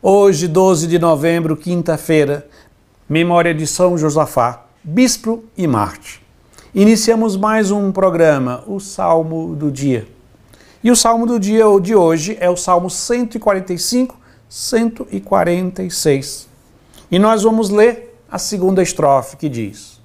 Hoje, 0.00 0.46
12 0.46 0.86
de 0.86 0.96
novembro, 0.96 1.56
quinta-feira, 1.56 2.48
memória 3.08 3.52
de 3.52 3.66
São 3.66 3.98
Josafá, 3.98 4.64
bispo 4.84 5.42
e 5.56 5.66
Marte. 5.66 6.22
Iniciamos 6.72 7.36
mais 7.36 7.72
um 7.72 7.90
programa, 7.90 8.62
o 8.68 8.78
Salmo 8.78 9.56
do 9.56 9.72
Dia. 9.72 10.06
E 10.84 10.90
o 10.92 10.94
Salmo 10.94 11.26
do 11.26 11.40
dia 11.40 11.64
de 11.82 11.96
hoje 11.96 12.36
é 12.38 12.48
o 12.48 12.56
Salmo 12.56 12.88
145, 12.88 14.16
146. 14.48 16.48
E 17.10 17.18
nós 17.18 17.42
vamos 17.42 17.68
ler 17.68 18.16
a 18.30 18.38
segunda 18.38 18.80
estrofe 18.80 19.36
que 19.36 19.48
diz: 19.48 20.00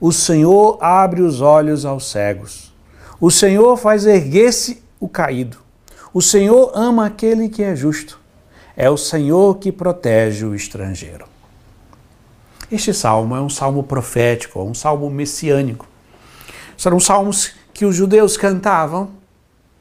O 0.00 0.10
Senhor 0.10 0.76
abre 0.80 1.22
os 1.22 1.40
olhos 1.40 1.84
aos 1.84 2.10
cegos. 2.10 2.74
O 3.20 3.30
Senhor 3.30 3.76
faz 3.76 4.06
erguer-se 4.06 4.82
o 4.98 5.08
caído. 5.08 5.58
O 6.12 6.20
Senhor 6.20 6.72
ama 6.74 7.06
aquele 7.06 7.48
que 7.48 7.62
é 7.62 7.76
justo. 7.76 8.25
É 8.76 8.90
o 8.90 8.96
Senhor 8.98 9.56
que 9.56 9.72
protege 9.72 10.44
o 10.44 10.54
estrangeiro. 10.54 11.24
Este 12.70 12.92
salmo 12.92 13.34
é 13.34 13.40
um 13.40 13.48
salmo 13.48 13.82
profético, 13.82 14.62
um 14.62 14.74
salmo 14.74 15.08
messiânico. 15.08 15.86
São 16.76 17.00
salmos 17.00 17.52
que 17.72 17.86
os 17.86 17.96
judeus 17.96 18.36
cantavam 18.36 19.10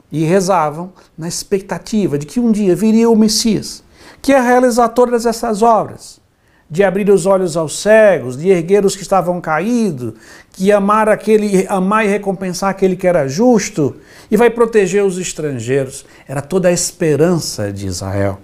e 0.09 0.23
rezavam 0.23 0.93
na 1.17 1.27
expectativa 1.27 2.17
de 2.17 2.25
que 2.25 2.39
um 2.39 2.53
dia 2.53 2.73
viria 2.73 3.09
o 3.09 3.17
Messias, 3.17 3.83
que 4.21 4.31
ia 4.31 4.41
realizar 4.41 4.87
todas 4.89 5.25
essas 5.25 5.61
obras, 5.61 6.21
de 6.69 6.81
abrir 6.83 7.09
os 7.09 7.25
olhos 7.25 7.57
aos 7.57 7.79
cegos, 7.79 8.37
de 8.37 8.49
erguer 8.49 8.85
os 8.85 8.95
que 8.95 9.01
estavam 9.01 9.41
caídos, 9.41 10.13
que 10.53 10.71
amar 10.71 11.09
aquele, 11.09 11.67
amar 11.67 12.05
e 12.05 12.07
recompensar 12.07 12.69
aquele 12.69 12.95
que 12.95 13.07
era 13.07 13.27
justo, 13.27 13.97
e 14.31 14.37
vai 14.37 14.49
proteger 14.49 15.03
os 15.03 15.17
estrangeiros. 15.17 16.05
Era 16.25 16.41
toda 16.41 16.69
a 16.69 16.71
esperança 16.71 17.73
de 17.73 17.87
Israel. 17.87 18.39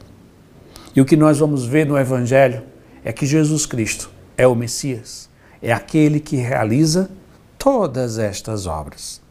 E 0.96 1.02
o 1.02 1.06
que 1.06 1.16
nós 1.16 1.40
vamos 1.40 1.66
ver 1.66 1.86
no 1.86 1.98
Evangelho 1.98 2.64
é 3.04 3.14
que 3.14 3.26
Jesus 3.26 3.66
Cristo 3.66 4.10
é 4.38 4.46
o 4.46 4.56
Messias, 4.56 5.30
é 5.62 5.72
aquele 5.72 6.20
que 6.20 6.36
realiza 6.36 7.10
todas 7.58 8.18
estas 8.18 8.66
obras. 8.68 9.22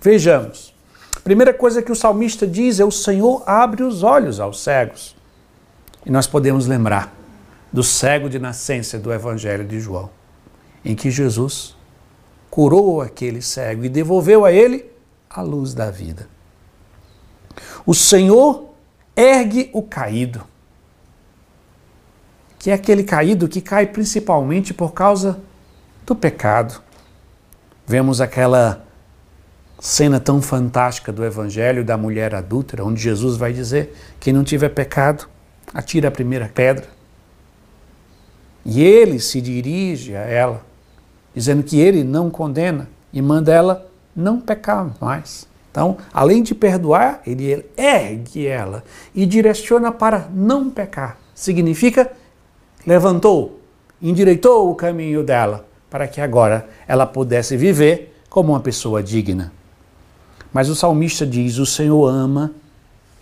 Vejamos. 0.00 0.74
A 1.16 1.20
primeira 1.20 1.52
coisa 1.52 1.82
que 1.82 1.92
o 1.92 1.96
salmista 1.96 2.46
diz 2.46 2.80
é: 2.80 2.84
O 2.84 2.90
Senhor 2.90 3.42
abre 3.46 3.82
os 3.82 4.02
olhos 4.02 4.40
aos 4.40 4.62
cegos. 4.62 5.14
E 6.06 6.10
nós 6.10 6.26
podemos 6.26 6.66
lembrar 6.66 7.14
do 7.72 7.82
cego 7.82 8.28
de 8.28 8.38
nascença 8.38 8.98
do 8.98 9.12
Evangelho 9.12 9.64
de 9.64 9.78
João, 9.78 10.08
em 10.84 10.94
que 10.94 11.10
Jesus 11.10 11.76
curou 12.48 13.02
aquele 13.02 13.42
cego 13.42 13.84
e 13.84 13.88
devolveu 13.88 14.44
a 14.44 14.52
ele 14.52 14.86
a 15.28 15.42
luz 15.42 15.74
da 15.74 15.90
vida. 15.90 16.28
O 17.84 17.94
Senhor 17.94 18.70
ergue 19.14 19.68
o 19.72 19.82
caído 19.82 20.42
que 22.60 22.70
é 22.70 22.74
aquele 22.74 23.02
caído 23.02 23.48
que 23.48 23.62
cai 23.62 23.86
principalmente 23.86 24.74
por 24.74 24.92
causa 24.92 25.40
do 26.04 26.14
pecado. 26.14 26.82
Vemos 27.86 28.20
aquela 28.20 28.84
cena 29.80 30.20
tão 30.20 30.42
fantástica 30.42 31.10
do 31.10 31.24
Evangelho 31.24 31.82
da 31.82 31.96
mulher 31.96 32.34
adúltera, 32.34 32.84
onde 32.84 33.00
Jesus 33.00 33.38
vai 33.38 33.54
dizer: 33.54 33.96
quem 34.20 34.34
não 34.34 34.44
tiver 34.44 34.68
pecado, 34.68 35.26
atira 35.72 36.08
a 36.08 36.10
primeira 36.10 36.50
pedra. 36.54 36.86
E 38.62 38.82
ele 38.82 39.18
se 39.20 39.40
dirige 39.40 40.14
a 40.14 40.20
ela, 40.20 40.62
dizendo 41.34 41.62
que 41.62 41.80
ele 41.80 42.04
não 42.04 42.28
condena 42.28 42.90
e 43.10 43.22
manda 43.22 43.54
ela 43.54 43.90
não 44.14 44.38
pecar 44.38 44.94
mais. 45.00 45.48
Então, 45.70 45.96
além 46.12 46.42
de 46.42 46.54
perdoar, 46.54 47.22
ele 47.26 47.64
ergue 47.74 48.46
ela 48.46 48.84
e 49.14 49.24
direciona 49.24 49.90
para 49.90 50.28
não 50.34 50.68
pecar. 50.68 51.18
Significa 51.34 52.19
levantou, 52.86 53.60
endireitou 54.00 54.70
o 54.70 54.74
caminho 54.74 55.22
dela, 55.22 55.66
para 55.88 56.06
que 56.06 56.20
agora 56.20 56.68
ela 56.86 57.06
pudesse 57.06 57.56
viver 57.56 58.16
como 58.28 58.52
uma 58.52 58.60
pessoa 58.60 59.02
digna. 59.02 59.52
Mas 60.52 60.68
o 60.68 60.74
salmista 60.74 61.26
diz: 61.26 61.58
O 61.58 61.66
Senhor 61.66 62.06
ama 62.06 62.52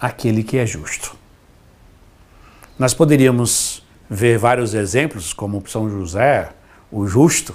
aquele 0.00 0.42
que 0.42 0.58
é 0.58 0.66
justo. 0.66 1.16
Nós 2.78 2.94
poderíamos 2.94 3.82
ver 4.08 4.38
vários 4.38 4.74
exemplos, 4.74 5.32
como 5.32 5.62
São 5.66 5.90
José, 5.90 6.50
o 6.90 7.06
justo, 7.06 7.54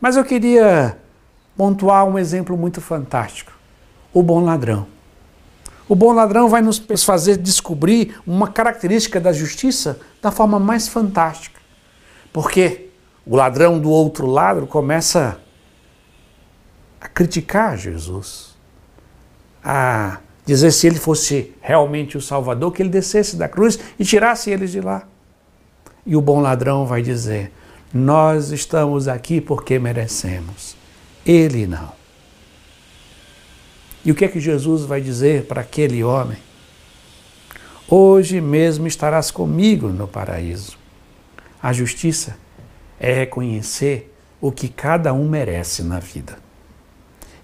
mas 0.00 0.16
eu 0.16 0.24
queria 0.24 0.96
pontuar 1.56 2.04
um 2.04 2.18
exemplo 2.18 2.56
muito 2.56 2.80
fantástico: 2.80 3.52
o 4.12 4.22
bom 4.22 4.44
ladrão. 4.44 4.86
O 5.88 5.94
bom 5.94 6.12
ladrão 6.12 6.48
vai 6.48 6.60
nos 6.60 6.78
fazer 7.02 7.38
descobrir 7.38 8.20
uma 8.26 8.48
característica 8.48 9.18
da 9.18 9.32
justiça 9.32 9.98
da 10.20 10.30
forma 10.30 10.58
mais 10.58 10.86
fantástica. 10.86 11.58
Porque 12.32 12.90
o 13.24 13.34
ladrão 13.34 13.78
do 13.78 13.90
outro 13.90 14.26
lado 14.26 14.66
começa 14.66 15.40
a 17.00 17.08
criticar 17.08 17.76
Jesus, 17.78 18.54
a 19.64 20.18
dizer 20.44 20.72
se 20.72 20.86
ele 20.86 20.98
fosse 20.98 21.54
realmente 21.60 22.18
o 22.18 22.22
Salvador, 22.22 22.72
que 22.72 22.82
ele 22.82 22.90
descesse 22.90 23.36
da 23.36 23.48
cruz 23.48 23.78
e 23.98 24.04
tirasse 24.04 24.50
eles 24.50 24.70
de 24.70 24.80
lá. 24.80 25.06
E 26.04 26.16
o 26.16 26.20
bom 26.20 26.40
ladrão 26.40 26.84
vai 26.86 27.00
dizer: 27.00 27.52
Nós 27.92 28.50
estamos 28.50 29.08
aqui 29.08 29.40
porque 29.40 29.78
merecemos, 29.78 30.76
ele 31.24 31.66
não. 31.66 31.97
E 34.04 34.10
o 34.10 34.14
que 34.14 34.24
é 34.24 34.28
que 34.28 34.40
Jesus 34.40 34.82
vai 34.82 35.00
dizer 35.00 35.44
para 35.44 35.60
aquele 35.60 36.02
homem? 36.04 36.38
Hoje 37.88 38.40
mesmo 38.40 38.86
estarás 38.86 39.30
comigo 39.30 39.88
no 39.88 40.06
paraíso. 40.06 40.78
A 41.62 41.72
justiça 41.72 42.36
é 43.00 43.12
reconhecer 43.12 44.14
o 44.40 44.52
que 44.52 44.68
cada 44.68 45.12
um 45.12 45.28
merece 45.28 45.82
na 45.82 45.98
vida. 45.98 46.38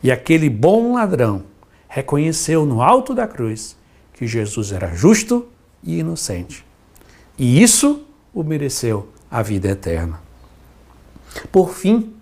E 0.02 0.12
aquele 0.12 0.50
bom 0.50 0.94
ladrão 0.94 1.44
reconheceu 1.88 2.66
no 2.66 2.82
alto 2.82 3.14
da 3.14 3.26
cruz 3.26 3.76
que 4.12 4.26
Jesus 4.26 4.70
era 4.70 4.94
justo 4.94 5.48
e 5.82 5.98
inocente. 5.98 6.64
E 7.38 7.62
isso 7.62 8.04
o 8.32 8.42
mereceu 8.42 9.08
a 9.30 9.42
vida 9.42 9.68
eterna. 9.68 10.20
Por 11.50 11.74
fim, 11.74 12.14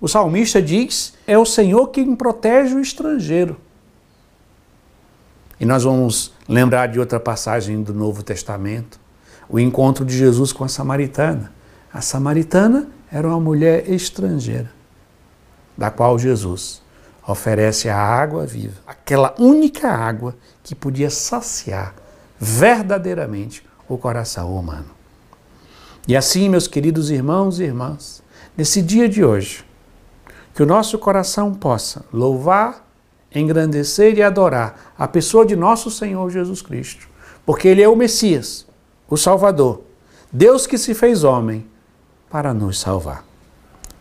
o 0.00 0.08
salmista 0.08 0.60
diz: 0.60 1.14
é 1.26 1.38
o 1.38 1.44
Senhor 1.44 1.88
quem 1.88 2.14
protege 2.14 2.74
o 2.74 2.80
estrangeiro. 2.80 3.56
E 5.62 5.64
nós 5.64 5.84
vamos 5.84 6.32
lembrar 6.48 6.88
de 6.88 6.98
outra 6.98 7.20
passagem 7.20 7.84
do 7.84 7.94
Novo 7.94 8.24
Testamento, 8.24 8.98
o 9.48 9.60
encontro 9.60 10.04
de 10.04 10.18
Jesus 10.18 10.52
com 10.52 10.64
a 10.64 10.68
samaritana. 10.68 11.52
A 11.94 12.00
samaritana 12.00 12.88
era 13.08 13.28
uma 13.28 13.38
mulher 13.38 13.88
estrangeira, 13.88 14.68
da 15.78 15.88
qual 15.88 16.18
Jesus 16.18 16.82
oferece 17.24 17.88
a 17.88 17.96
água 17.96 18.44
viva, 18.44 18.74
aquela 18.84 19.36
única 19.38 19.88
água 19.88 20.34
que 20.64 20.74
podia 20.74 21.08
saciar 21.08 21.94
verdadeiramente 22.40 23.64
o 23.88 23.96
coração 23.96 24.52
humano. 24.56 24.90
E 26.08 26.16
assim, 26.16 26.48
meus 26.48 26.66
queridos 26.66 27.08
irmãos 27.08 27.60
e 27.60 27.62
irmãs, 27.62 28.20
nesse 28.56 28.82
dia 28.82 29.08
de 29.08 29.24
hoje, 29.24 29.64
que 30.56 30.62
o 30.64 30.66
nosso 30.66 30.98
coração 30.98 31.54
possa 31.54 32.04
louvar 32.12 32.84
engrandecer 33.34 34.16
e 34.16 34.22
adorar 34.22 34.92
a 34.98 35.08
pessoa 35.08 35.44
de 35.44 35.56
nosso 35.56 35.90
Senhor 35.90 36.30
Jesus 36.30 36.62
Cristo, 36.62 37.08
porque 37.44 37.68
Ele 37.68 37.82
é 37.82 37.88
o 37.88 37.96
Messias, 37.96 38.66
o 39.08 39.16
Salvador, 39.16 39.82
Deus 40.32 40.66
que 40.66 40.78
se 40.78 40.94
fez 40.94 41.24
homem 41.24 41.66
para 42.30 42.54
nos 42.54 42.80
salvar. 42.80 43.24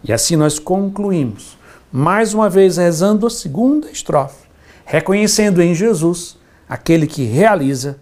E 0.03 0.13
assim 0.13 0.35
nós 0.35 0.57
concluímos, 0.57 1.57
mais 1.91 2.33
uma 2.33 2.49
vez 2.49 2.77
rezando 2.77 3.27
a 3.27 3.29
segunda 3.29 3.89
estrofe, 3.91 4.47
reconhecendo 4.85 5.61
em 5.61 5.75
Jesus 5.75 6.37
aquele 6.67 7.05
que 7.05 7.23
realiza 7.23 7.99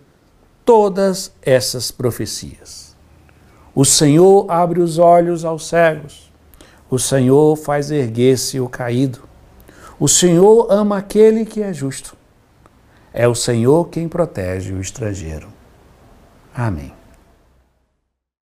todas 0.63 1.31
essas 1.41 1.89
profecias. 1.89 2.95
O 3.73 3.83
Senhor 3.83 4.45
abre 4.49 4.81
os 4.81 4.97
olhos 4.97 5.43
aos 5.43 5.67
cegos, 5.67 6.31
o 6.89 6.97
Senhor 6.97 7.55
faz 7.55 7.91
erguer-se 7.91 8.59
o 8.59 8.67
caído, 8.67 9.28
o 9.99 10.07
Senhor 10.07 10.67
ama 10.69 10.97
aquele 10.97 11.45
que 11.45 11.61
é 11.61 11.73
justo. 11.73 12.15
É 13.13 13.27
o 13.27 13.35
Senhor 13.35 13.89
quem 13.89 14.07
protege 14.07 14.73
o 14.73 14.79
estrangeiro. 14.79 15.47
Amém. 16.55 16.98